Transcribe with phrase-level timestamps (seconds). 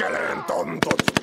[0.00, 1.19] Kelem tantot!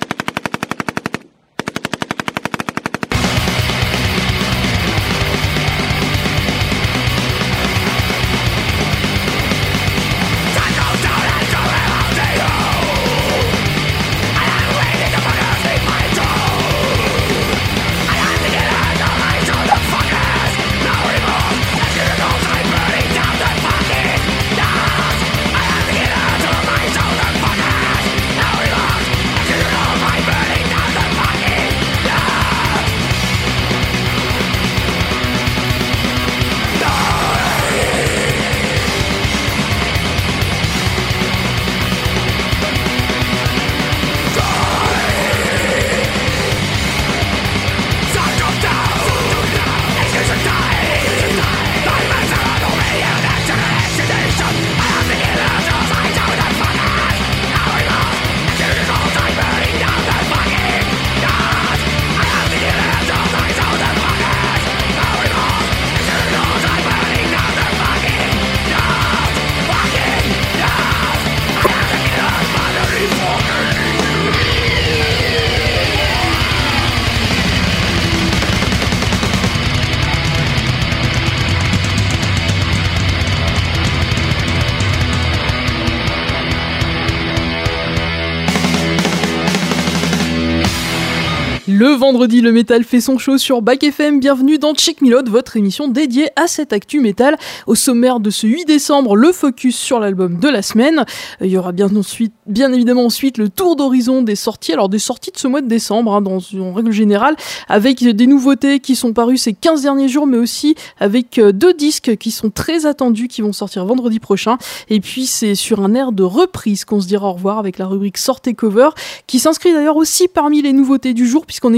[92.18, 94.20] Vendredi, le métal fait son show sur Back FM.
[94.20, 97.38] Bienvenue dans Chick Milod, votre émission dédiée à cette actu métal.
[97.68, 101.06] Au sommaire de ce 8 décembre, le focus sur l'album de la semaine.
[101.42, 104.74] Il y aura bien, ensuite, bien évidemment ensuite le tour d'horizon des sorties.
[104.74, 107.36] Alors des sorties de ce mois de décembre, hein, dans, en règle générale,
[107.70, 111.76] avec des nouveautés qui sont parues ces 15 derniers jours, mais aussi avec euh, deux
[111.76, 114.58] disques qui sont très attendus, qui vont sortir vendredi prochain.
[114.90, 117.86] Et puis c'est sur un air de reprise qu'on se dira au revoir avec la
[117.86, 118.90] rubrique Sortez Cover,
[119.28, 121.74] qui s'inscrit d'ailleurs aussi parmi les nouveautés du jour, puisqu'on on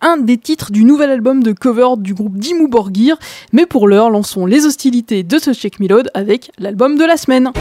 [0.00, 3.16] un des titres du nouvel album de cover du groupe Dimmu Borgir.
[3.52, 7.52] Mais pour l'heure, lançons les hostilités de ce Check Milode avec l'album de la semaine.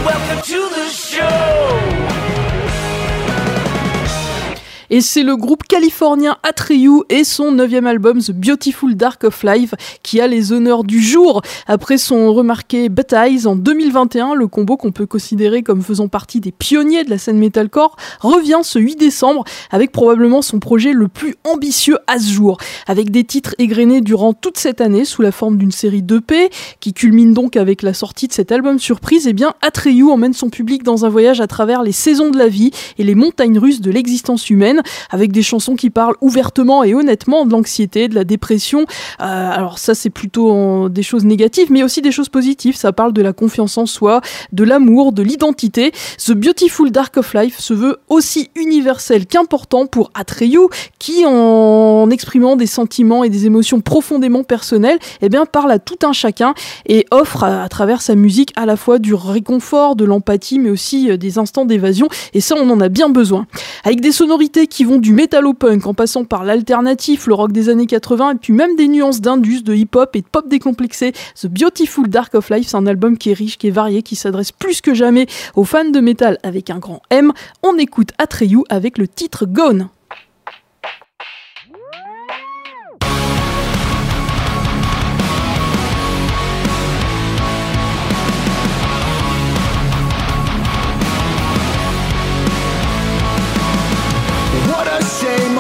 [4.96, 9.74] Et c'est le groupe californien Atreyu et son neuvième album The Beautiful Dark of Life
[10.04, 11.42] qui a les honneurs du jour.
[11.68, 16.54] Après son remarqué Batailles en 2021, le combo qu'on peut considérer comme faisant partie des
[16.54, 21.36] pionniers de la scène metalcore revient ce 8 décembre avec probablement son projet le plus
[21.44, 22.58] ambitieux à ce jour.
[22.88, 26.94] Avec des titres égrenés durant toute cette année sous la forme d'une série d'EP qui
[26.94, 30.50] culmine donc avec la sortie de cet album surprise, et eh bien Atreyu emmène son
[30.50, 33.82] public dans un voyage à travers les saisons de la vie et les montagnes russes
[33.82, 38.24] de l'existence humaine avec des chansons qui parlent ouvertement et honnêtement de l'anxiété, de la
[38.24, 38.82] dépression.
[39.22, 42.76] Euh, alors ça, c'est plutôt des choses négatives, mais aussi des choses positives.
[42.76, 45.92] Ça parle de la confiance en soi, de l'amour, de l'identité.
[46.26, 50.68] The Beautiful Dark of Life se veut aussi universel qu'important pour Atreyu,
[51.00, 55.98] qui en exprimant des sentiments et des émotions profondément personnelles, eh bien parle à tout
[56.04, 56.54] un chacun
[56.86, 61.10] et offre à, travers sa musique à la fois du réconfort, de l'empathie, mais aussi
[61.10, 62.08] euh, des instants d'évasion.
[62.34, 63.48] Et ça, on en a bien besoin.
[63.84, 67.52] Avec des sonorités qui vont du metal au punk en passant par l'alternatif, le rock
[67.52, 71.14] des années 80 et puis même des nuances d'indus, de hip-hop et de pop décomplexé.
[71.42, 74.16] The Beautiful Dark of Life, c'est un album qui est riche, qui est varié, qui
[74.16, 77.32] s'adresse plus que jamais aux fans de métal avec un grand M.
[77.64, 79.90] On écoute Atreyu avec le titre Gone.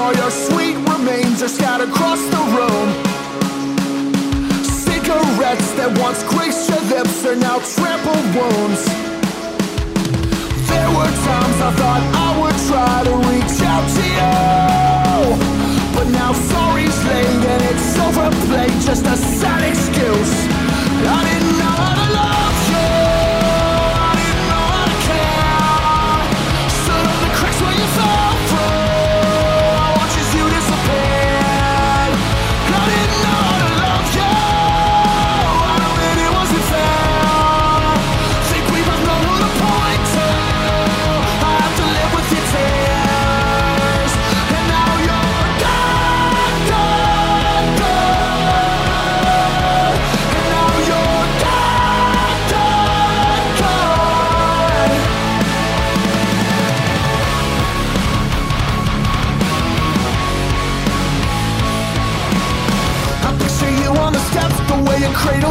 [0.05, 2.87] All your sweet remains are scattered across the room.
[4.85, 8.81] Cigarettes that once graced your lips are now trampled wounds.
[10.69, 14.37] There were times I thought I would try to reach out to you.
[15.95, 20.33] But now sorry's late and it's overplayed, just a sad excuse.
[21.17, 21.54] I didn't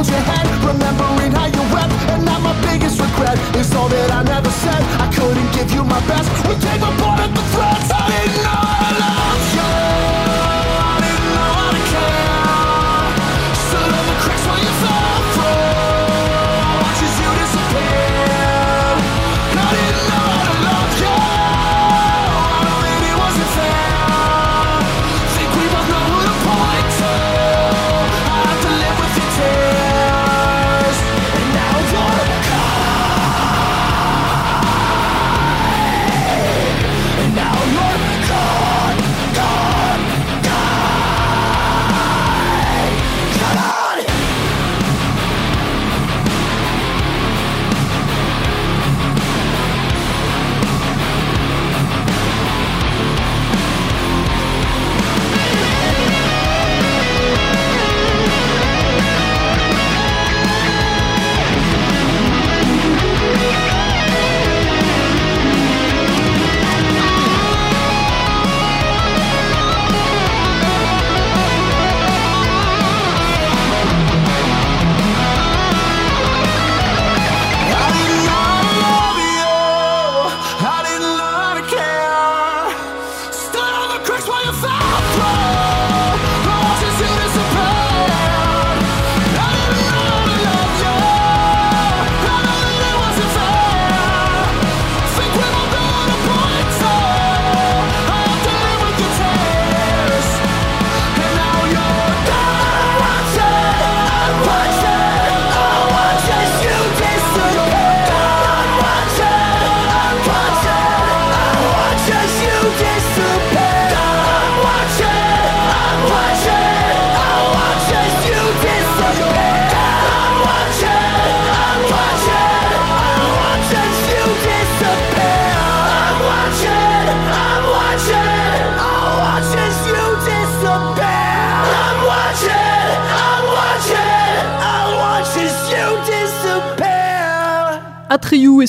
[0.09, 1.93] your head, remembering how you wept.
[2.12, 4.83] And now my biggest regret is all that I never said.
[5.01, 6.29] I couldn't give you my best.
[6.49, 7.04] We take apart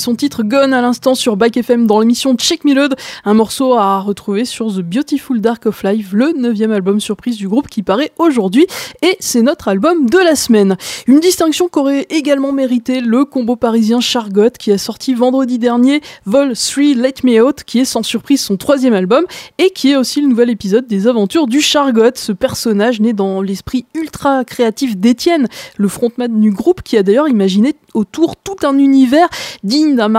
[0.05, 3.73] son titre Gone à l'instant sur Back FM dans l'émission Check Me Load, un morceau
[3.73, 7.83] à retrouver sur The Beautiful Dark of Life, le neuvième album surprise du groupe qui
[7.83, 8.67] paraît aujourd'hui,
[9.01, 10.77] et c'est notre album de la semaine.
[11.07, 16.53] Une distinction qu'aurait également mérité le combo parisien Chargot qui a sorti vendredi dernier Vol
[16.55, 19.25] 3 Let Me Out, qui est sans surprise son troisième album,
[19.57, 23.41] et qui est aussi le nouvel épisode des aventures du Chargot, ce personnage né dans
[23.41, 25.47] l'esprit ultra créatif d'Étienne,
[25.77, 29.27] le frontman du groupe qui a d'ailleurs imaginé autour tout un univers
[29.63, 30.09] digne d'un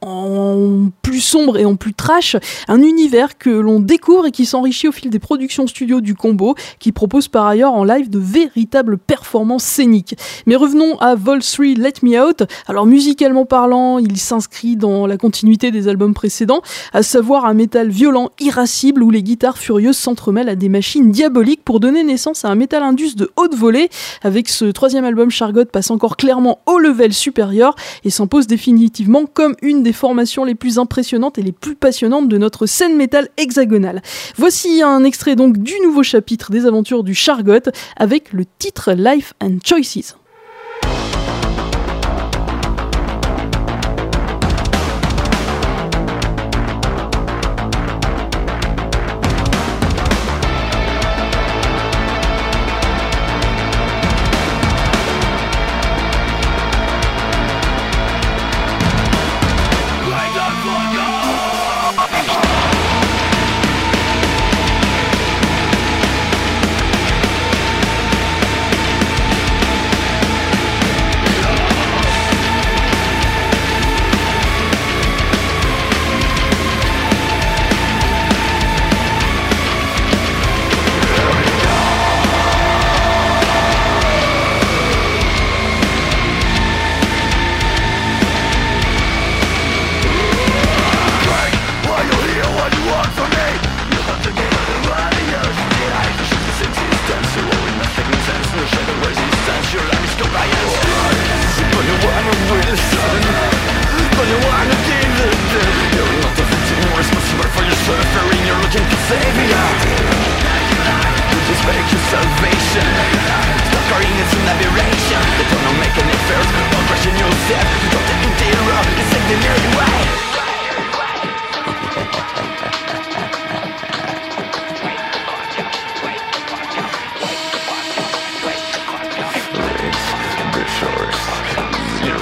[0.00, 2.36] en plus sombre et en plus trash,
[2.68, 6.54] un univers que l'on découvre et qui s'enrichit au fil des productions studio du combo,
[6.78, 10.16] qui propose par ailleurs en live de véritables performances scéniques.
[10.46, 12.44] Mais revenons à Vol 3 Let Me Out.
[12.66, 16.62] Alors musicalement parlant, il s'inscrit dans la continuité des albums précédents,
[16.92, 21.64] à savoir un métal violent, irascible, où les guitares furieuses s'entremêlent à des machines diaboliques
[21.64, 23.88] pour donner naissance à un métal indus de haute volée.
[24.22, 27.74] Avec ce troisième album, Chargot passe encore clairement au level supérieur
[28.04, 32.38] et s'impose définitivement comme une des formations les plus impressionnantes et les plus passionnantes de
[32.38, 34.02] notre scène métal hexagonale.
[34.36, 39.34] Voici un extrait donc du nouveau chapitre des aventures du Chargot avec le titre Life
[39.40, 40.16] and Choices.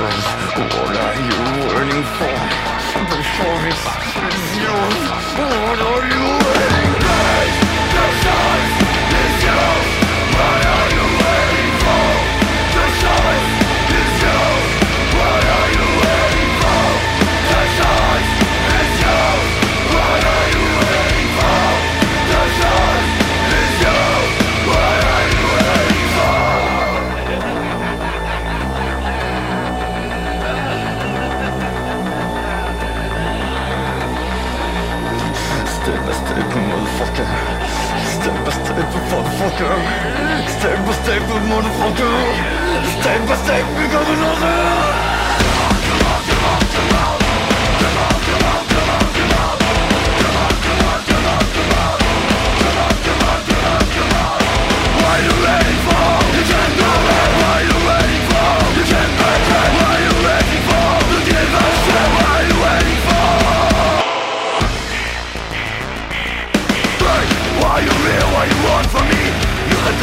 [0.02, 1.38] then what are you
[1.70, 2.36] waiting for?
[3.12, 3.86] Before it's
[4.62, 5.00] yours,
[5.38, 7.34] what are you waiting for?
[7.94, 8.76] This choice
[9.22, 9.81] is yours.
[39.12, 39.76] Motherfucker.
[40.56, 42.14] Step by step, motherfucker.
[43.00, 45.11] Step by step, become another.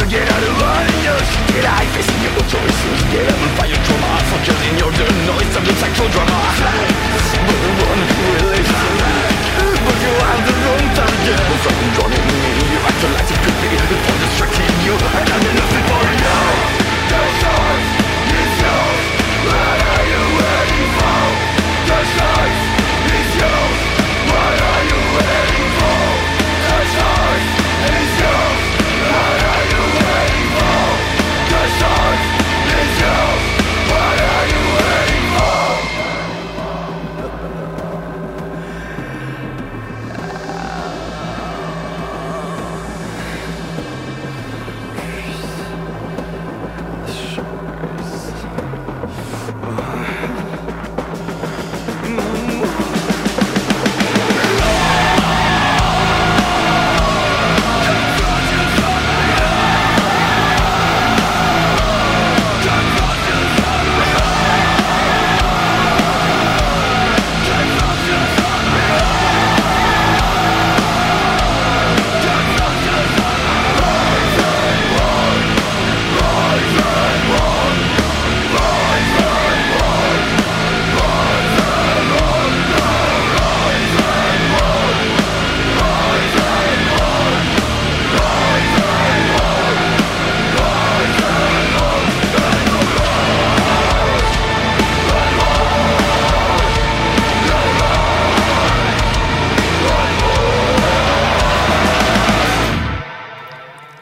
[0.00, 3.68] To get out of line and get out Facing your choices Get out and find
[3.68, 6.40] your trauma Forgetting your the noise of the psychodrama
[7.44, 8.72] But the one who to
[9.84, 10.12] But you.
[10.24, 12.40] have the wrong target Something drowning me
[12.72, 16.36] You act like it could be For distracting you And I'm nothing for you
[17.12, 17.90] The choice
[18.40, 19.04] is yours
[19.44, 20.09] What are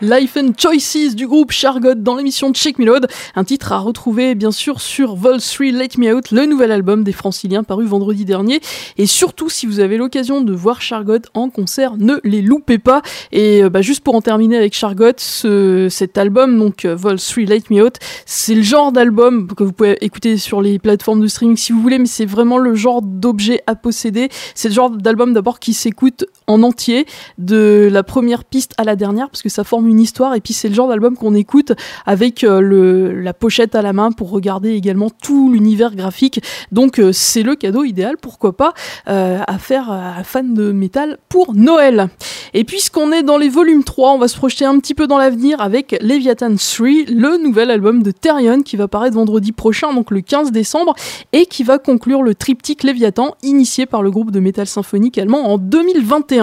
[0.09, 4.35] Life and Choices du groupe Chargot dans l'émission Check Me Load, un titre à retrouver
[4.35, 8.25] bien sûr sur Vol 3 Let Me Out, le nouvel album des franciliens paru vendredi
[8.25, 8.61] dernier.
[8.97, 13.03] Et surtout, si vous avez l'occasion de voir Chargot en concert, ne les loupez pas.
[13.33, 17.21] Et euh, bah, juste pour en terminer avec Chargot, ce, cet album, donc euh, Vol
[17.21, 21.21] 3 Let Me Out, c'est le genre d'album que vous pouvez écouter sur les plateformes
[21.21, 24.31] de streaming si vous voulez, mais c'est vraiment le genre d'objet à posséder.
[24.55, 28.97] C'est le genre d'album d'abord qui s'écoute en entier, de la première piste à la
[28.97, 30.35] dernière, parce que ça forme une histoire.
[30.35, 31.73] Et puis c'est le genre d'album qu'on écoute
[32.07, 36.43] avec euh, le, la pochette à la main pour regarder également tout l'univers graphique.
[36.73, 38.73] Donc euh, c'est le cadeau idéal, pourquoi pas,
[39.09, 42.09] euh, à faire à fan de métal pour Noël.
[42.55, 45.19] Et puisqu'on est dans les volumes 3, on va se projeter un petit peu dans
[45.19, 50.11] l'avenir avec Leviathan 3, le nouvel album de Therion qui va paraître vendredi prochain, donc
[50.11, 50.95] le 15 décembre,
[51.33, 55.53] et qui va conclure le triptyque Leviathan initié par le groupe de métal symphonique allemand
[55.53, 56.38] en 2021.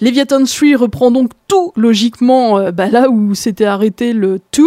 [0.00, 4.64] Leviathan 3 reprend donc tout logiquement euh, bah, là où s'était arrêté le 2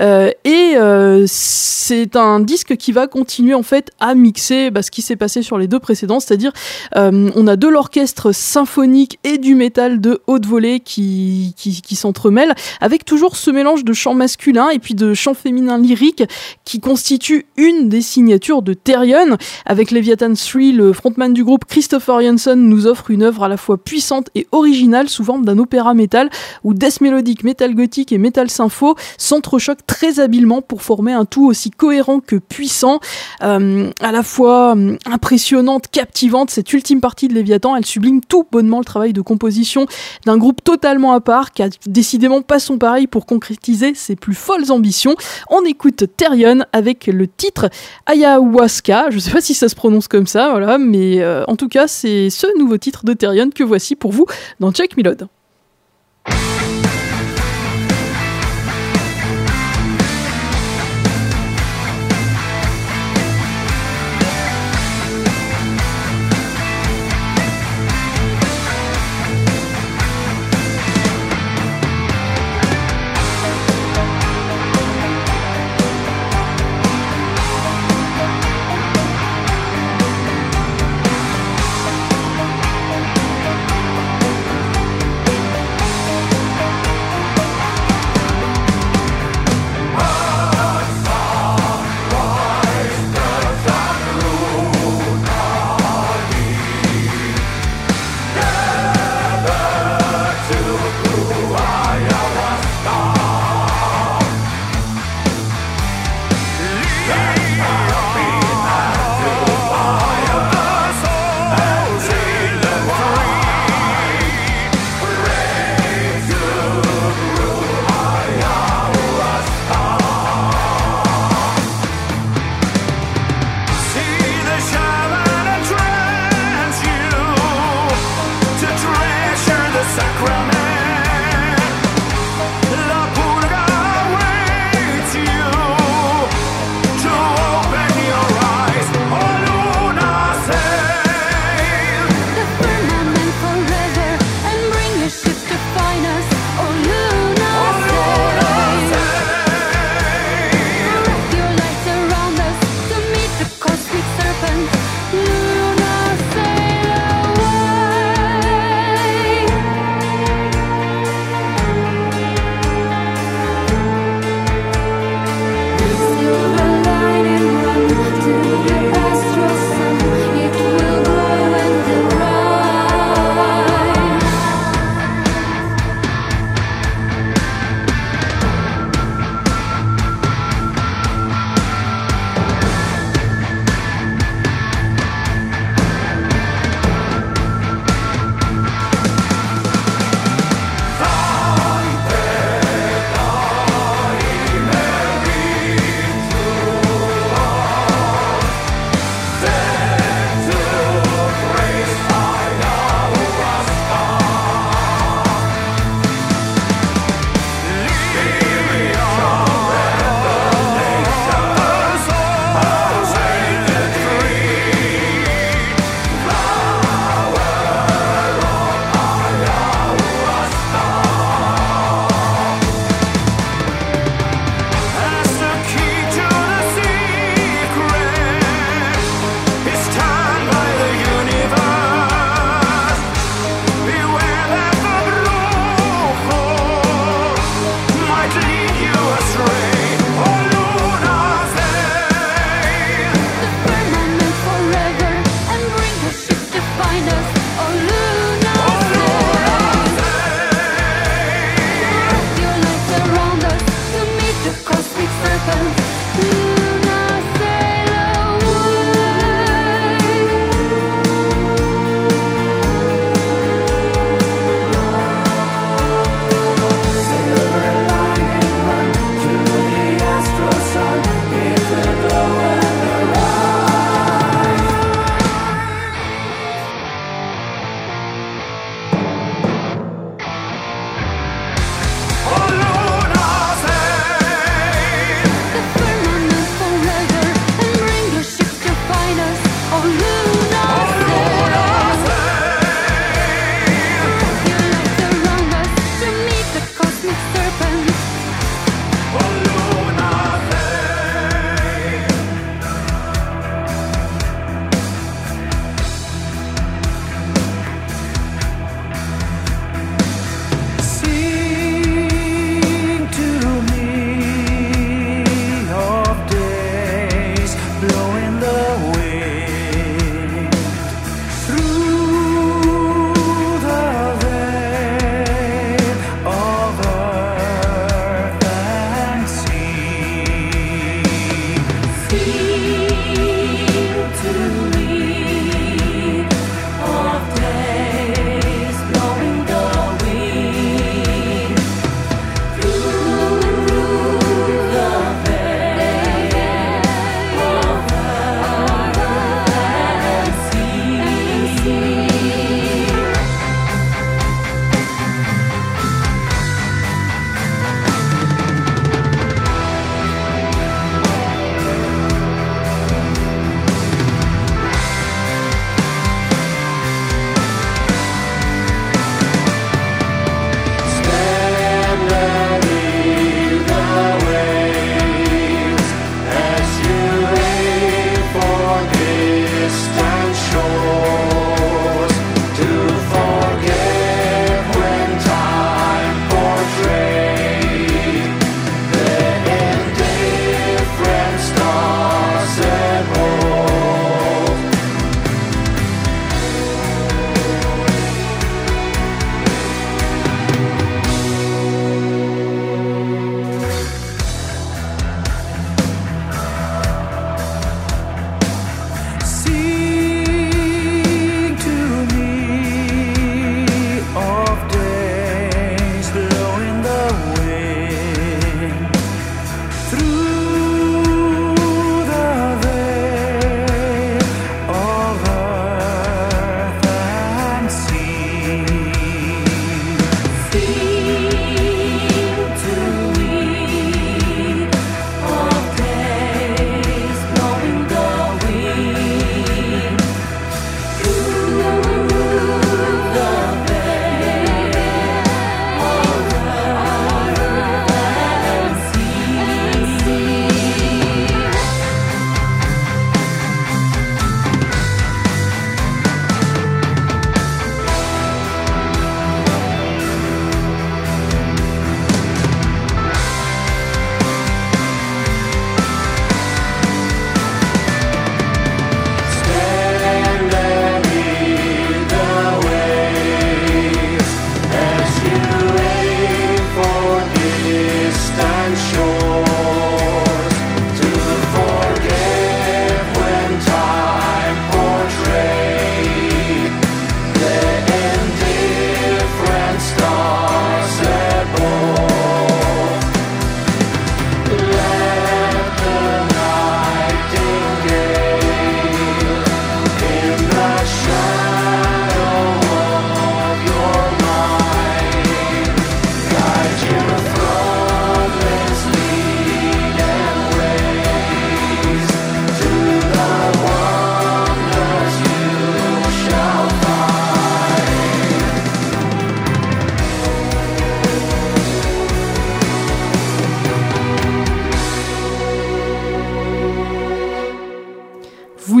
[0.00, 4.92] euh, et euh, c'est un disque qui va continuer en fait à mixer bah, ce
[4.92, 6.52] qui s'est passé sur les deux précédents, c'est-à-dire
[6.96, 11.96] euh, on a de l'orchestre symphonique et du métal de haute volée qui, qui, qui
[11.96, 16.22] s'entremêlent avec toujours ce mélange de chant masculin et puis de chant féminin lyrique
[16.64, 19.36] qui constitue une des signatures de Therion.
[19.66, 23.56] Avec Leviathan 3, le frontman du groupe Christopher Janssen nous offre une œuvre à la
[23.56, 26.27] fois puissante et originale sous forme d'un opéra métal
[26.64, 31.46] où death mélodique, métal gothique et métal sympho s'entrechoquent très habilement pour former un tout
[31.46, 33.00] aussi cohérent que puissant,
[33.42, 36.50] euh, à la fois euh, impressionnante, captivante.
[36.50, 39.86] Cette ultime partie de Léviathan, elle sublime tout bonnement le travail de composition
[40.26, 44.34] d'un groupe totalement à part qui a décidément pas son pareil pour concrétiser ses plus
[44.34, 45.16] folles ambitions.
[45.50, 47.70] On écoute Therion avec le titre
[48.06, 49.10] Ayahuasca.
[49.10, 51.88] Je sais pas si ça se prononce comme ça, voilà, mais euh, en tout cas,
[51.88, 54.26] c'est ce nouveau titre de Therion que voici pour vous
[54.60, 55.28] dans Check Milod.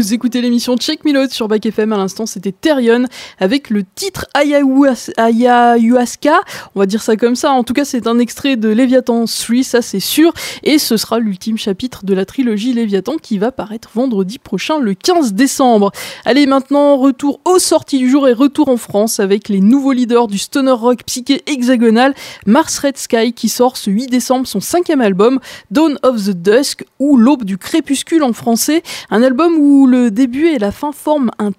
[0.08, 1.92] Vous écoutez l'émission Check Out sur Back FM.
[1.92, 3.04] À l'instant, c'était Therion
[3.38, 6.40] avec le titre Ayahuasca.
[6.74, 7.50] On va dire ça comme ça.
[7.50, 10.32] En tout cas, c'est un extrait de Léviathan 3, ça c'est sûr.
[10.62, 14.94] Et ce sera l'ultime chapitre de la trilogie Léviathan qui va paraître vendredi prochain, le
[14.94, 15.92] 15 décembre.
[16.24, 20.26] Allez, maintenant, retour aux sorties du jour et retour en France avec les nouveaux leaders
[20.26, 22.14] du stoner rock psyché hexagonal,
[22.46, 25.38] Mars Red Sky, qui sort ce 8 décembre son cinquième album,
[25.70, 28.82] Dawn of the Dusk, ou L'aube du crépuscule en français.
[29.10, 31.52] Un album où le début et la fin forment un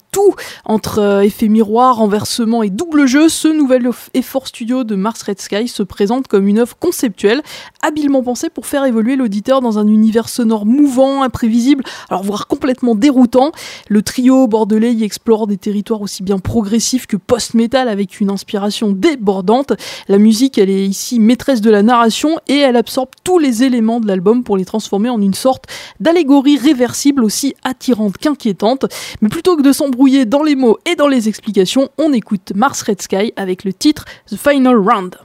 [0.66, 3.30] entre euh, effet miroir, renversement et double jeu.
[3.30, 7.42] Ce nouvel effort studio de Mars Red Sky se présente comme une œuvre conceptuelle,
[7.82, 12.96] habilement pensée pour faire évoluer l'auditeur dans un univers sonore mouvant, imprévisible, alors voire complètement
[12.96, 13.52] déroutant.
[13.88, 18.92] Le trio bordelais y explore des territoires aussi bien progressifs que post-metal avec une inspiration
[18.92, 19.74] débordante.
[20.08, 24.00] La musique, elle est ici maîtresse de la narration et elle absorbe tous les éléments
[24.00, 25.66] de l'album pour les transformer en une sorte
[26.00, 28.86] d'allégorie réversible aussi attirante qu'inquiétante.
[29.22, 32.82] Mais plutôt que de s'embrouiller dans les mots et dans les explications, on écoute Mars
[32.82, 35.16] Red Sky avec le titre The Final Round.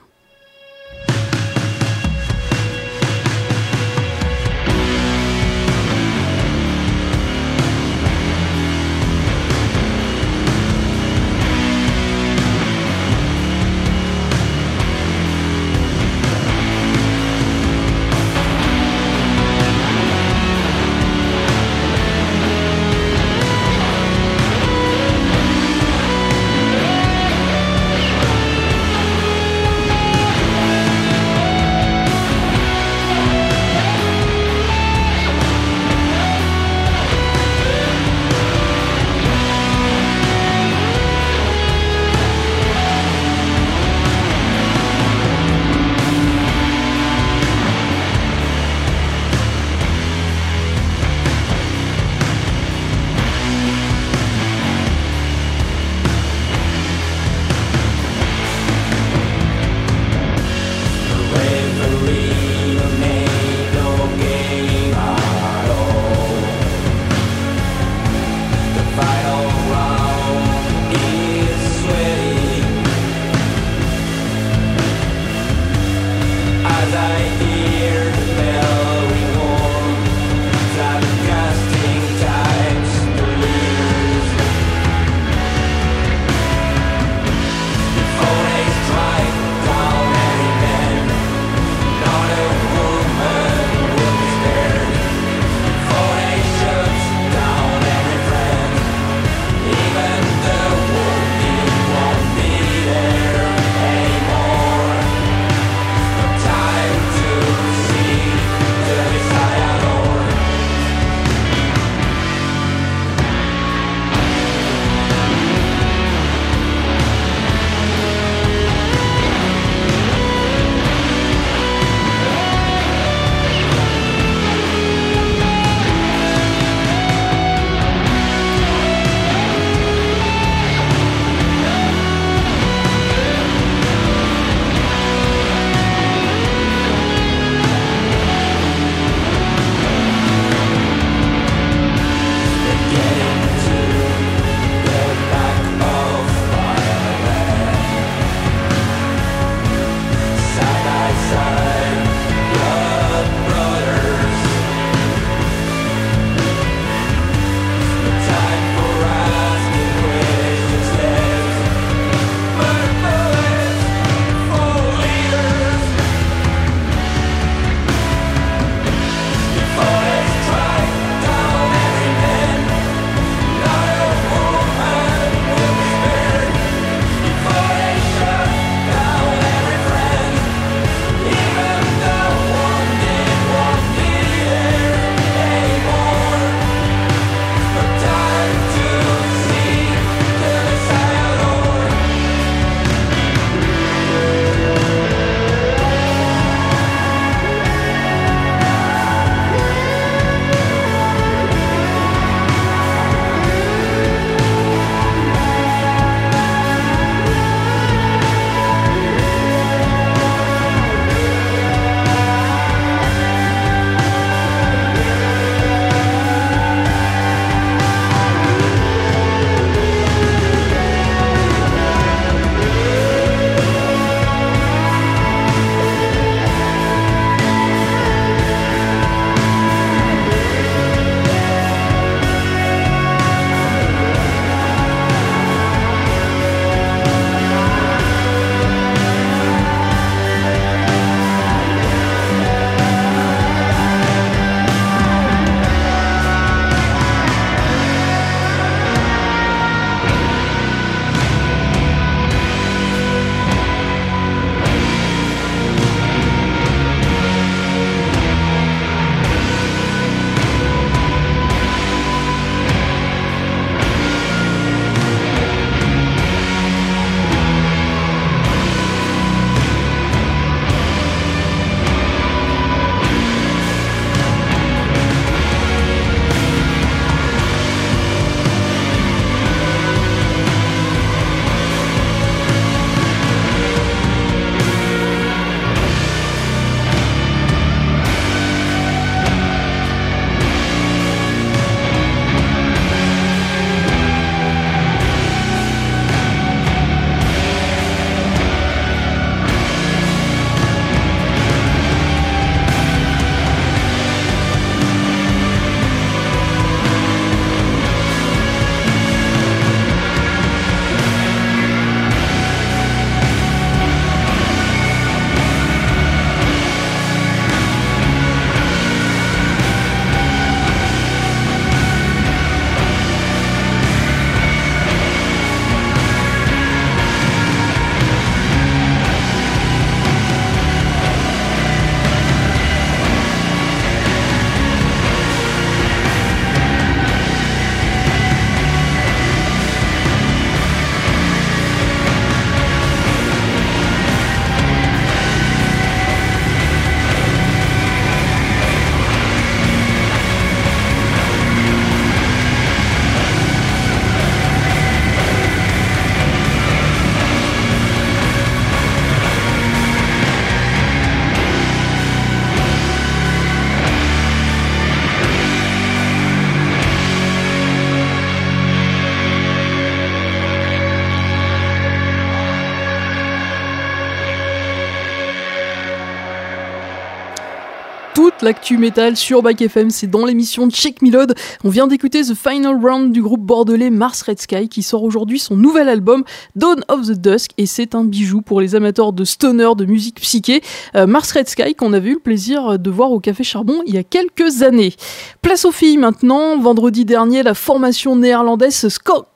[378.45, 379.89] L'actu métal sur Back FM.
[379.89, 381.33] C'est dans l'émission Check Milod.
[381.63, 385.39] On vient d'écouter The Final Round du groupe bordelais Mars Red Sky qui sort aujourd'hui
[385.39, 386.23] son nouvel album
[386.55, 390.21] Dawn of the Dusk et c'est un bijou pour les amateurs de stoner, de musique
[390.21, 390.61] psyché.
[390.95, 393.95] Euh, Mars Red Sky qu'on avait eu le plaisir de voir au Café Charbon il
[393.95, 394.93] y a quelques années.
[395.41, 396.59] Place aux filles maintenant.
[396.59, 398.87] Vendredi dernier, la formation néerlandaise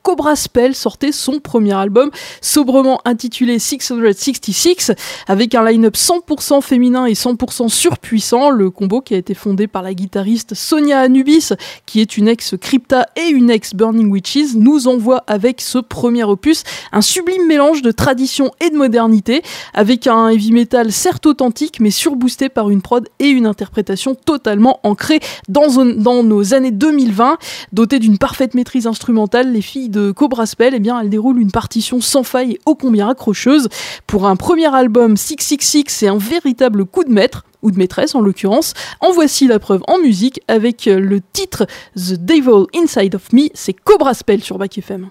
[0.04, 4.91] Cobra Spell sortait son premier album sobrement intitulé 666
[5.28, 9.82] avec un line-up 100% féminin et 100% surpuissant, le combo qui a été fondé par
[9.82, 11.54] la guitariste Sonia Anubis,
[11.86, 17.02] qui est une ex-Crypta et une ex-Burning Witches, nous envoie avec ce premier opus un
[17.02, 19.42] sublime mélange de tradition et de modernité,
[19.74, 24.80] avec un heavy metal certes authentique, mais surboosté par une prod et une interprétation totalement
[24.84, 25.84] ancrée dans,
[26.24, 27.38] nos années 2020.
[27.74, 31.52] Dotées d'une parfaite maîtrise instrumentale, les filles de Cobra Spell, eh bien, elles déroulent une
[31.52, 33.70] partition sans faille et ô combien accrocheuse.
[34.08, 38.22] Pour un premier album 666, c'est un véritable coup de maître ou de maîtresse en
[38.22, 38.74] l'occurrence.
[39.00, 43.74] En voici la preuve en musique avec le titre The Devil Inside of Me, c'est
[43.74, 45.10] Cobra Spell sur Back FM.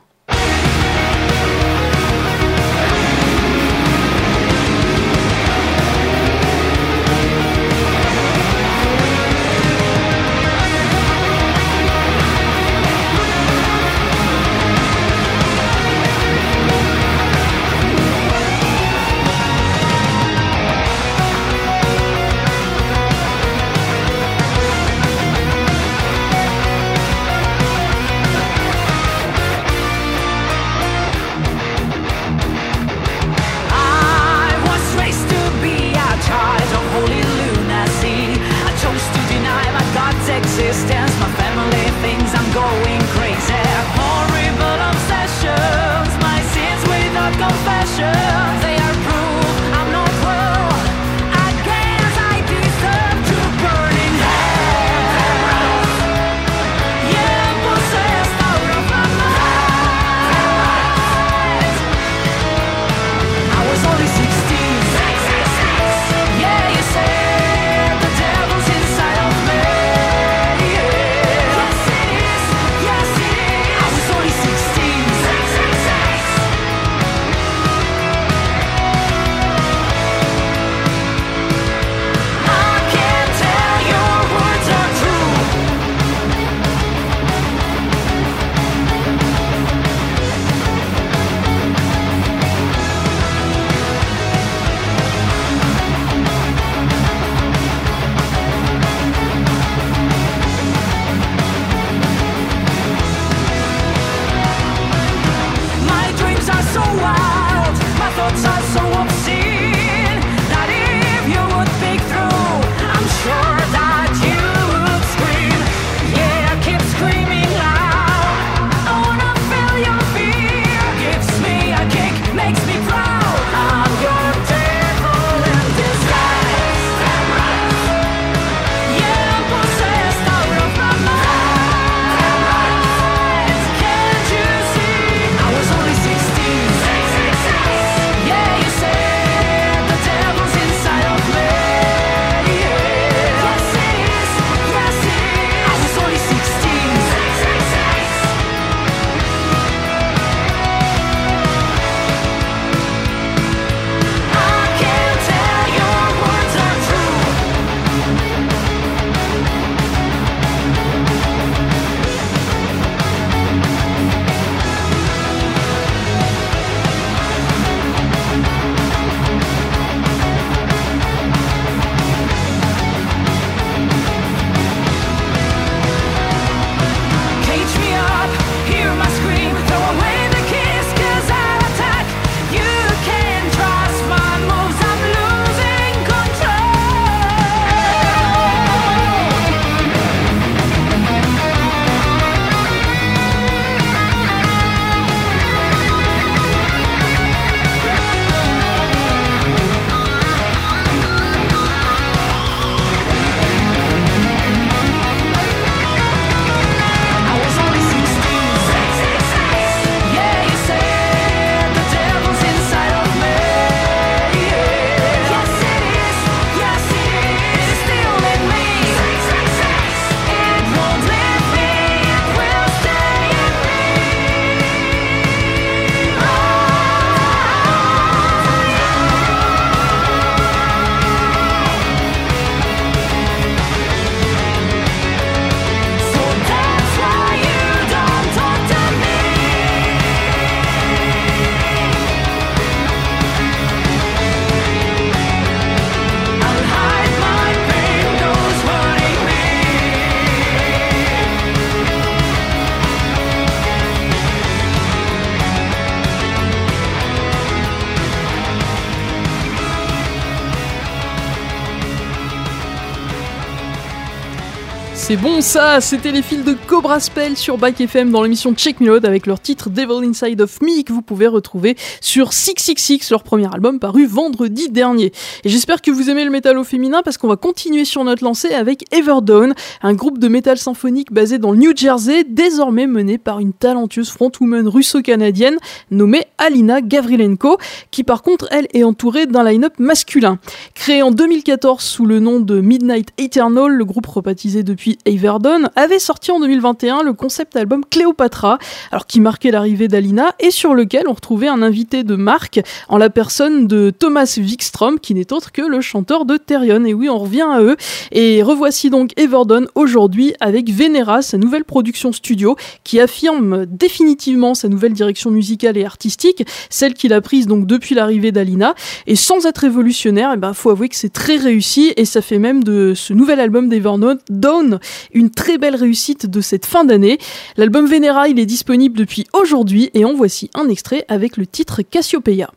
[265.09, 268.81] C'est bon ça C'était les fils de Cobra Spell sur Bike FM dans l'émission Check
[268.81, 273.11] Me Out avec leur titre Devil Inside of Me que vous pouvez retrouver sur 666,
[273.11, 275.13] leur premier album paru vendredi dernier.
[275.45, 278.25] Et j'espère que vous aimez le métal au féminin parce qu'on va continuer sur notre
[278.25, 283.17] lancée avec Everdawn, un groupe de métal symphonique basé dans le New Jersey, désormais mené
[283.17, 285.59] par une talentueuse frontwoman russo-canadienne
[285.93, 287.59] nommée Alina Gavrilenko,
[287.93, 290.39] qui par contre elle est entourée d'un line-up masculin.
[290.75, 294.99] Créé en 2014 sous le nom de Midnight Eternal, le groupe rebaptisé depuis
[295.29, 298.59] Everdawn, avait sorti en 2021 le concept album Cléopatra,
[298.91, 302.97] alors qui marquait l'arrivée d'Alina et sur lequel on retrouvait un invité de marque en
[302.97, 306.83] la personne de Thomas Wikstrom, qui n'est autre que le chanteur de Therion.
[306.87, 307.77] Et oui, on revient à eux.
[308.11, 314.69] Et revoici donc Everdawn aujourd'hui avec Venera, sa nouvelle production studio, qui affirme définitivement sa
[314.69, 318.75] nouvelle direction musicale et artistique, celle qu'il a prise donc depuis l'arrivée d'Alina.
[319.07, 322.23] Et sans être révolutionnaire, il eh ben, faut avouer que c'est très réussi et ça
[322.23, 324.81] fait même de ce nouvel album d'Everdawn Dawn,
[325.19, 327.19] une très belle réussite de cette fin d'année.
[327.57, 331.83] L'album Venera, il est disponible depuis aujourd'hui et en voici un extrait avec le titre
[331.83, 332.51] Cassiopeia.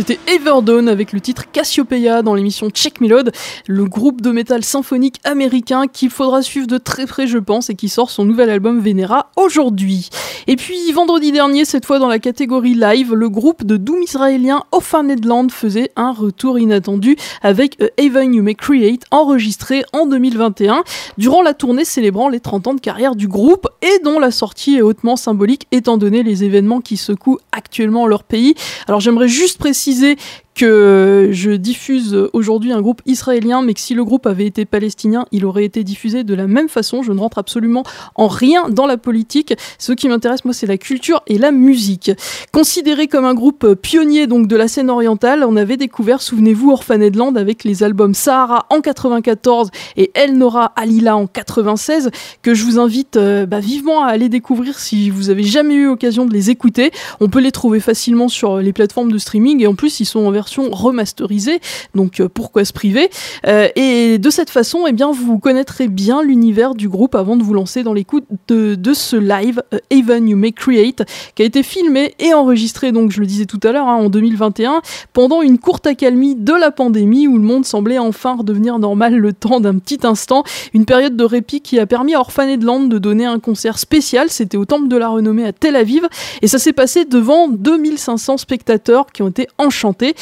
[0.00, 3.32] C'était Everdawn avec le titre Cassiopeia dans l'émission Check Melod,
[3.66, 7.74] le groupe de métal symphonique américain qu'il faudra suivre de très près je pense et
[7.74, 10.08] qui sort son nouvel album Venera aujourd'hui.
[10.46, 14.62] Et puis vendredi dernier, cette fois dans la catégorie live, le groupe de doom israélien
[14.72, 20.82] Orphaned faisait un retour inattendu avec A You May Create enregistré en 2021
[21.18, 24.76] durant la tournée célébrant les 30 ans de carrière du groupe et dont la sortie
[24.76, 28.54] est hautement symbolique étant donné les événements qui secouent actuellement leur pays.
[28.88, 30.16] Alors j'aimerais juste préciser musée
[30.54, 35.24] que je diffuse aujourd'hui un groupe israélien, mais que si le groupe avait été palestinien,
[35.32, 37.02] il aurait été diffusé de la même façon.
[37.02, 37.84] Je ne rentre absolument
[38.14, 39.54] en rien dans la politique.
[39.78, 42.10] Ce qui m'intéresse, moi, c'est la culture et la musique.
[42.52, 47.16] Considéré comme un groupe pionnier donc de la scène orientale, on avait découvert, souvenez-vous, Orphaned
[47.16, 52.10] Land avec les albums Sahara en 94 et El Nora Alila en 96,
[52.42, 55.86] que je vous invite euh, bah, vivement à aller découvrir si vous avez jamais eu
[55.86, 56.90] l'occasion de les écouter.
[57.20, 60.20] On peut les trouver facilement sur les plateformes de streaming et en plus, ils sont
[60.20, 61.60] en remasterisée,
[61.94, 63.10] donc euh, pourquoi se priver
[63.46, 67.42] euh, Et de cette façon, eh bien, vous connaîtrez bien l'univers du groupe avant de
[67.42, 71.02] vous lancer dans l'écoute de, de, ce live euh, Even You May Create,
[71.34, 74.08] qui a été filmé et enregistré, donc je le disais tout à l'heure, hein, en
[74.08, 74.82] 2021,
[75.12, 79.32] pendant une courte accalmie de la pandémie où le monde semblait enfin redevenir normal le
[79.32, 82.98] temps d'un petit instant, une période de répit qui a permis à Orphaned Land de
[82.98, 86.08] donner un concert spécial, c'était au Temple de la Renommée à Tel Aviv,
[86.42, 90.14] et ça s'est passé devant 2500 spectateurs qui ont été enchantés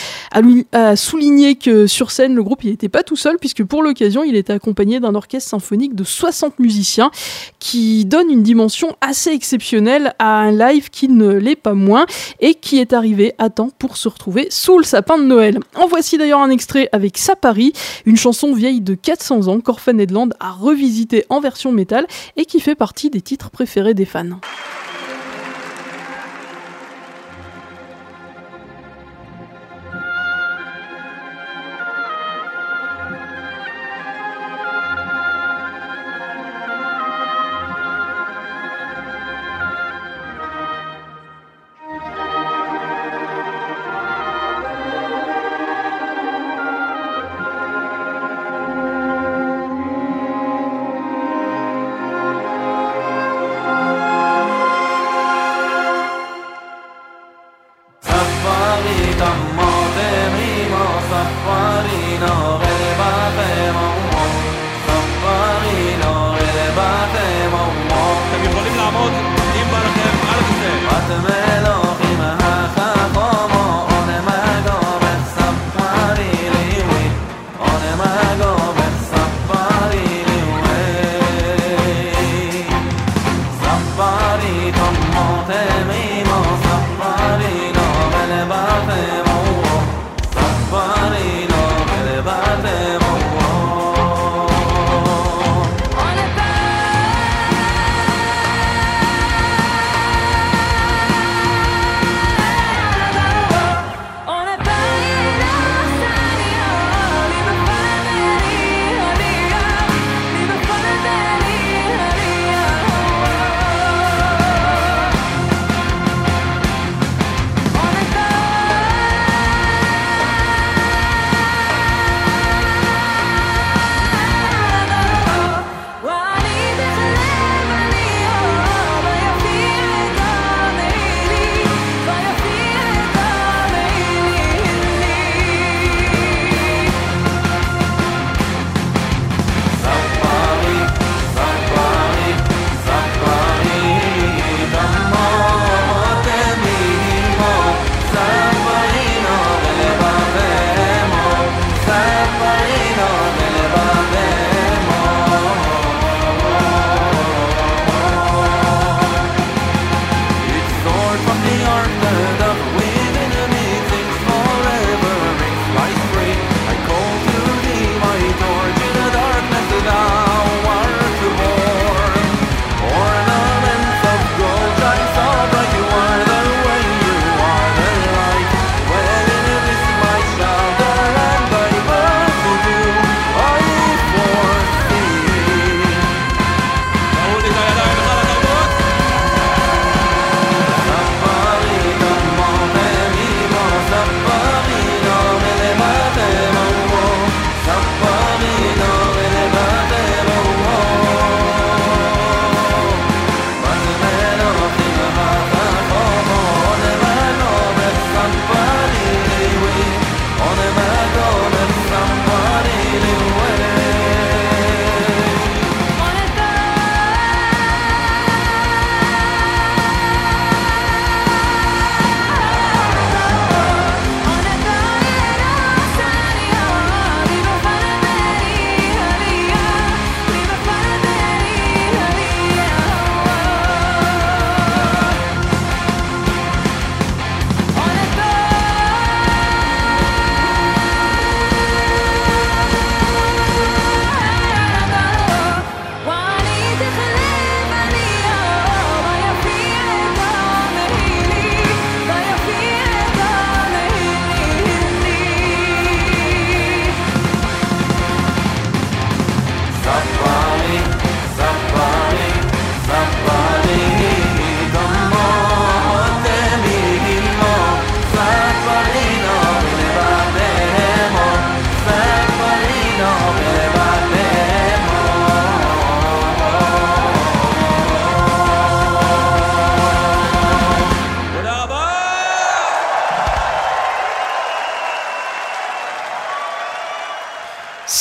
[0.73, 4.37] a, souligné que sur scène, le groupe n'était pas tout seul, puisque pour l'occasion, il
[4.37, 7.11] était accompagné d'un orchestre symphonique de 60 musiciens,
[7.59, 12.07] qui donne une dimension assez exceptionnelle à un live qui ne l'est pas moins,
[12.41, 15.59] et qui est arrivé à temps pour se retrouver sous le sapin de Noël.
[15.75, 17.73] En voici d'ailleurs un extrait avec Sapari,
[18.07, 22.07] une chanson vieille de 400 ans qu'Orphan Edland a revisité en version métal
[22.37, 24.41] et qui fait partie des titres préférés des fans.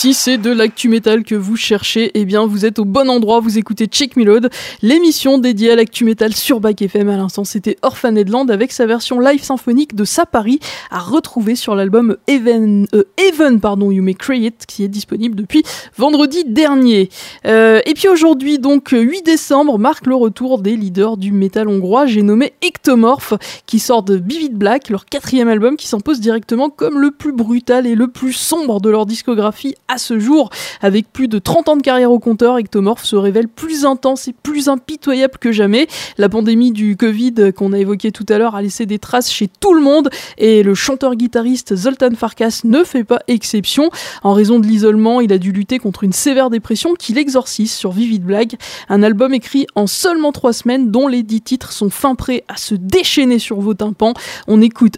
[0.07, 3.41] Si c'est de l'actu métal que vous cherchez, eh bien vous êtes au bon endroit,
[3.41, 4.49] vous écoutez Check Me Load,
[4.81, 7.09] l'émission dédiée à l'actu métal sur Back FM.
[7.09, 12.15] À l'instant, c'était Orphanedland avec sa version live symphonique de Sapari à retrouver sur l'album
[12.29, 15.63] Even, euh, Even pardon, You May Create qui est disponible depuis
[15.97, 17.09] vendredi dernier.
[17.45, 22.05] Euh, et puis aujourd'hui, donc 8 décembre, marque le retour des leaders du métal hongrois.
[22.05, 23.33] J'ai nommé Ectomorph
[23.65, 27.85] qui sort de Vivid Black, leur quatrième album qui s'impose directement comme le plus brutal
[27.85, 30.49] et le plus sombre de leur discographie ce jour.
[30.81, 34.33] Avec plus de 30 ans de carrière au compteur, Ectomorph se révèle plus intense et
[34.33, 35.87] plus impitoyable que jamais.
[36.17, 39.47] La pandémie du Covid qu'on a évoqué tout à l'heure a laissé des traces chez
[39.47, 43.89] tout le monde et le chanteur-guitariste Zoltan Farkas ne fait pas exception.
[44.23, 47.91] En raison de l'isolement, il a dû lutter contre une sévère dépression qu'il exorcise sur
[47.91, 48.55] Vivid Black,
[48.89, 52.57] un album écrit en seulement trois semaines dont les dix titres sont fin prêts à
[52.57, 54.13] se déchaîner sur vos tympans.
[54.47, 54.97] On écoute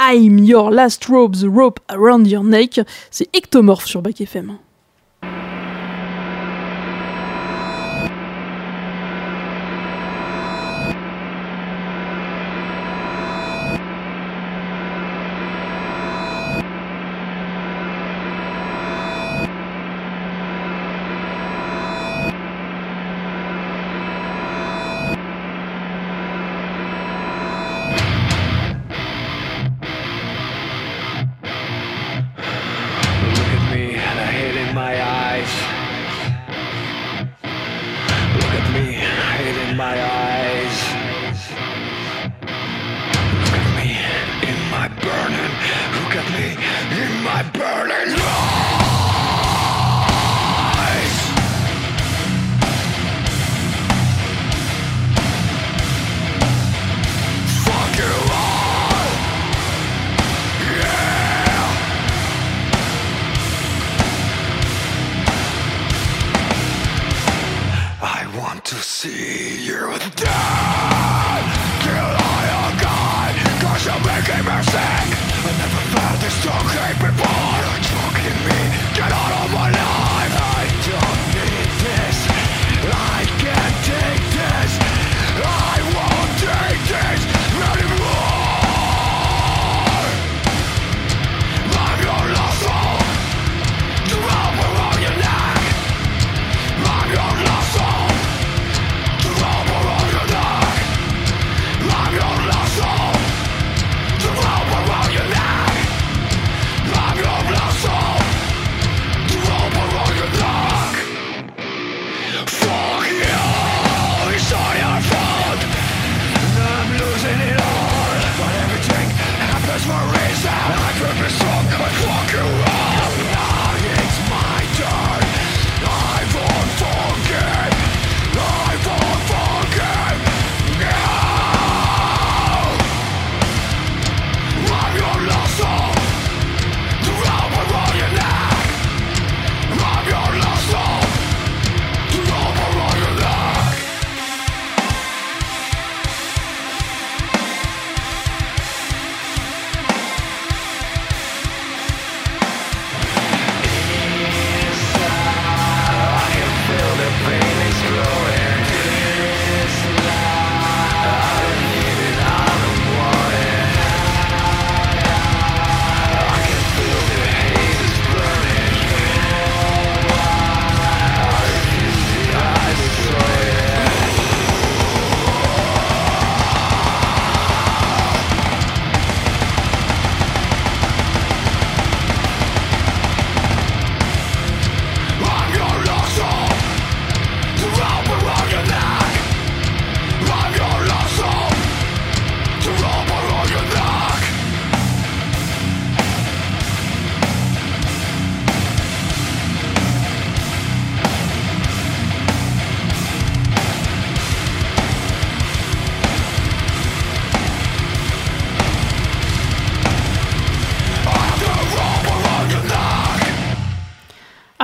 [0.00, 2.80] I'm Your Last Rope, The Rope Around Your Neck.
[3.10, 4.58] C'est Ectomorph sur Back FM.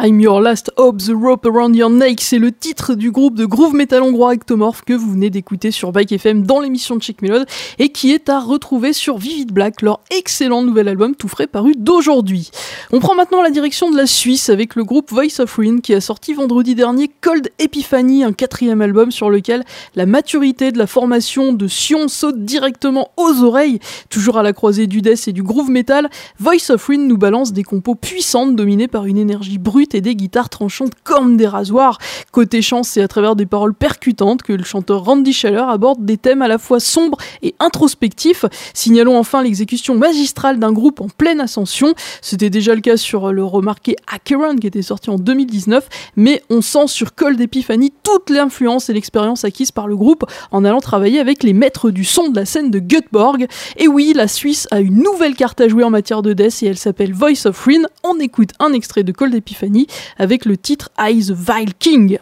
[0.05, 3.75] I'm Your Last The Rope Around Your Neck, c'est le titre du groupe de groove
[3.75, 7.47] metal hongrois Ectomorph que vous venez d'écouter sur Bike FM dans l'émission de Chick Melody
[7.79, 11.73] et qui est à retrouver sur Vivid Black, leur excellent nouvel album tout frais paru
[11.75, 12.51] d'aujourd'hui.
[12.93, 15.95] On prend maintenant la direction de la Suisse avec le groupe Voice of Ruin qui
[15.95, 19.65] a sorti vendredi dernier Cold Epiphany, un quatrième album sur lequel
[19.95, 23.79] la maturité de la formation de Sion saute directement aux oreilles.
[24.11, 27.55] Toujours à la croisée du death et du groove metal, Voice of Ruin nous balance
[27.55, 31.99] des compos puissantes dominées par une énergie brute et des guitares tranchantes comme des rasoirs.
[32.33, 36.17] Côté chant, c'est à travers des paroles percutantes que le chanteur Randy Scheller aborde des
[36.17, 38.45] thèmes à la fois sombres et introspectifs.
[38.73, 41.95] Signalons enfin l'exécution magistrale d'un groupe en pleine ascension.
[42.21, 46.61] C'était déjà le cas sur le remarqué Acheron qui était sorti en 2019, mais on
[46.61, 51.21] sent sur Cold Epiphany toute l'influence et l'expérience acquise par le groupe en allant travailler
[51.21, 53.47] avec les maîtres du son de la scène de Göteborg.
[53.77, 56.67] Et oui, la Suisse a une nouvelle carte à jouer en matière de death et
[56.67, 57.83] elle s'appelle Voice of Ruin.
[58.03, 59.87] On écoute un extrait de Cold Epiphany
[60.19, 62.19] avec le titre Eyes Vile King.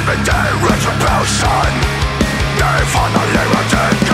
[0.00, 1.72] Infinite retribution
[2.56, 4.09] They found the liberty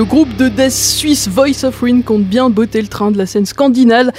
[0.00, 3.26] Le groupe de death suisse Voice of Ruin compte bien botter le train de la
[3.26, 4.10] scène scandinave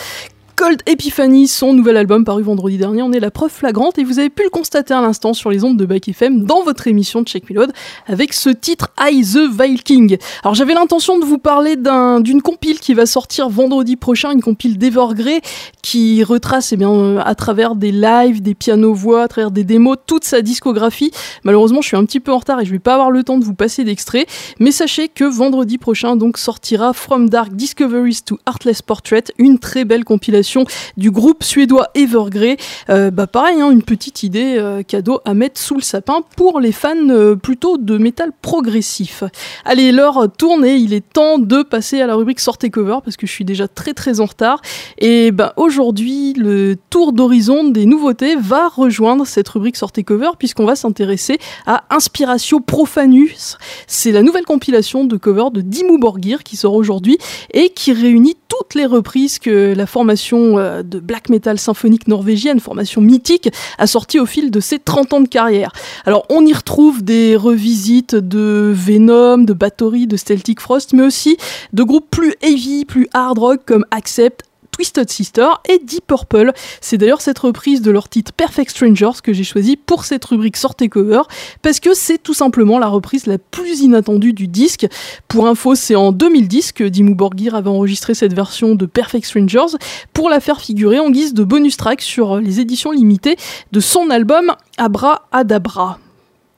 [0.62, 4.20] Cold Epiphany, son nouvel album paru vendredi dernier, on est la preuve flagrante et vous
[4.20, 7.24] avez pu le constater à l'instant sur les ondes de Back FM dans votre émission
[7.24, 7.74] de Check Melode
[8.06, 10.20] avec ce titre I the Viking.
[10.44, 14.78] Alors j'avais l'intention de vous parler d'une compile qui va sortir vendredi prochain, une compile
[14.78, 15.42] d'Evergrey
[15.82, 19.98] qui retrace eh bien, euh, à travers des lives, des pianos-voix, à travers des démos,
[20.06, 21.10] toute sa discographie.
[21.44, 23.40] Malheureusement je suis un petit peu en retard et je vais pas avoir le temps
[23.40, 24.28] de vous passer d'extrait,
[24.60, 29.86] mais sachez que vendredi prochain donc sortira From Dark Discoveries to Artless Portrait, une très
[29.86, 30.51] belle compilation
[30.98, 32.58] du groupe suédois Evergrey.
[32.90, 36.60] Euh, bah pareil, hein, une petite idée euh, cadeau à mettre sous le sapin pour
[36.60, 39.24] les fans euh, plutôt de métal progressif.
[39.66, 43.18] Allez, l'heure tourne et il est temps de passer à la rubrique sortez cover parce
[43.18, 44.62] que je suis déjà très très en retard.
[44.98, 50.66] Et bah aujourd'hui, le tour d'horizon des nouveautés va rejoindre cette rubrique sortez cover puisqu'on
[50.66, 53.58] va s'intéresser à Inspiratio Profanus.
[53.88, 57.18] C'est la nouvelle compilation de cover de Dimmu Borgir qui sort aujourd'hui
[57.54, 62.60] et qui réunit toutes les reprises que la formation euh, de black metal symphonique norvégienne,
[62.60, 65.72] formation mythique, a sorti au fil de ses 30 ans de carrière.
[66.06, 71.38] Alors on y retrouve des revisites de Venom, de Bathory, de Celtic Frost, mais aussi
[71.74, 74.44] de groupes plus heavy, plus hard rock comme Accept,
[74.82, 76.54] Twisted Sister et Deep Purple.
[76.82, 80.58] C'est d'ailleurs cette reprise de leur titre Perfect Strangers que j'ai choisi pour cette rubrique
[80.58, 81.22] Sortez Cover
[81.62, 84.88] parce que c'est tout simplement la reprise la plus inattendue du disque.
[85.28, 89.78] Pour info, c'est en 2010 que Dimmu Borgir avait enregistré cette version de Perfect Strangers
[90.14, 93.36] pour la faire figurer en guise de bonus track sur les éditions limitées
[93.72, 96.00] de son album Abra Adabra.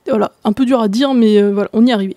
[0.08, 2.16] Voilà, un peu dur à dire, mais euh, voilà, on y est arrivé.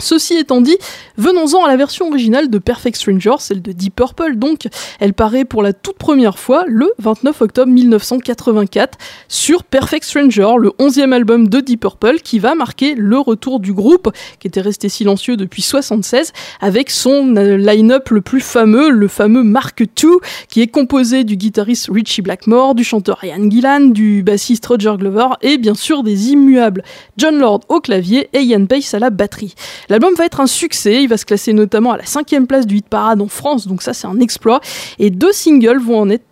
[0.00, 0.76] Ceci étant dit,
[1.16, 4.68] venons-en à la version originale de Perfect Stranger, celle de Deep Purple donc.
[5.00, 8.96] Elle paraît pour la toute première fois le 29 octobre 1984
[9.26, 13.72] sur Perfect Stranger, le 11e album de Deep Purple qui va marquer le retour du
[13.72, 19.08] groupe qui était resté silencieux depuis 76 avec son euh, line-up le plus fameux, le
[19.08, 20.10] fameux Mark II
[20.48, 25.26] qui est composé du guitariste Richie Blackmore, du chanteur Ian Gillan, du bassiste Roger Glover
[25.42, 26.84] et bien sûr des immuables
[27.16, 29.54] John Lord au clavier et Ian Pace à la batterie.
[29.88, 32.76] L'album va être un succès, il va se classer notamment à la cinquième place du
[32.76, 34.60] hit parade en France, donc ça c'est un exploit.
[34.98, 36.24] Et deux singles vont en être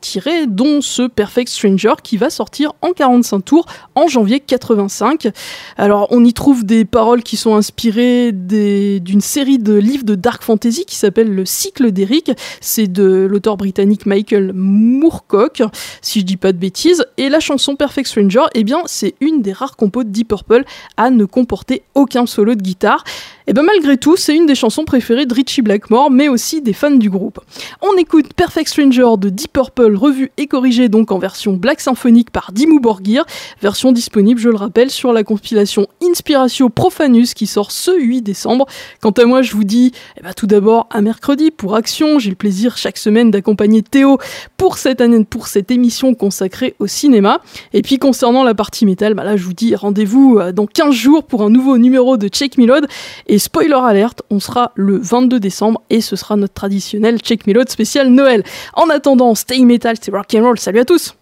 [0.00, 5.28] tirés, dont ce Perfect Stranger qui va sortir en 45 tours en janvier 85.
[5.76, 10.42] Alors on y trouve des paroles qui sont inspirées d'une série de livres de dark
[10.42, 12.32] fantasy qui s'appelle Le cycle d'Eric.
[12.62, 15.62] C'est de l'auteur britannique Michael Moorcock,
[16.00, 17.04] si je dis pas de bêtises.
[17.18, 20.64] Et la chanson Perfect Stranger, eh bien c'est une des rares compos de Deep Purple
[20.96, 23.02] à ne comporter aucun solo de guitare tard
[23.46, 26.72] et bien malgré tout, c'est une des chansons préférées de Richie Blackmore, mais aussi des
[26.72, 27.40] fans du groupe.
[27.80, 32.30] On écoute Perfect Stranger de Deep Purple, revue et corrigée donc en version black symphonique
[32.30, 33.24] par Dimmu Borgir,
[33.62, 38.66] version disponible, je le rappelle, sur la compilation Inspiratio Profanus qui sort ce 8 décembre.
[39.00, 42.18] Quant à moi, je vous dis, eh ben, tout d'abord un mercredi pour Action.
[42.18, 44.18] J'ai le plaisir chaque semaine d'accompagner Théo
[44.56, 47.40] pour cette émission consacrée au cinéma.
[47.72, 50.94] Et puis concernant la partie métal, bah là je vous dis rendez-vous euh, dans 15
[50.94, 52.66] jours pour un nouveau numéro de Check Me
[53.26, 57.54] et spoiler alerte, on sera le 22 décembre et ce sera notre traditionnel Check Me
[57.66, 58.42] spécial Noël.
[58.74, 60.58] En attendant, stay metal, c'est rock roll.
[60.58, 61.14] Salut à tous.